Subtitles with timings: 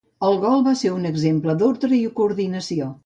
[0.27, 2.91] El gol va ser un exemple d’ordre i coordinació.